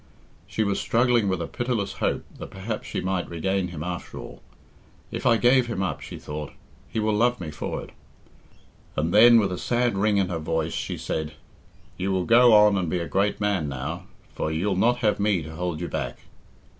[0.47, 4.41] She was struggling with a pitiless hope that perhaps she might regain him after all.
[5.11, 6.53] "If I give him up," she thought,
[6.89, 7.91] "he will love me for it;"
[8.95, 11.33] and then, with a sad ring in her voice, she said,
[11.97, 15.43] "You will go on and be a great man now, for you'll not have me
[15.43, 16.17] to hold you back."